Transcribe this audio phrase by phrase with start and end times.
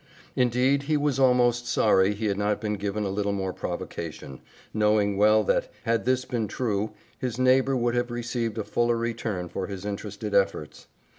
[0.35, 4.41] Indeed, he was almost sorry he had not been given a little more provocation,
[4.73, 9.47] knowing well that, had this been true, his neighbor would have received a fuller return
[9.47, 10.87] for his interested efforts.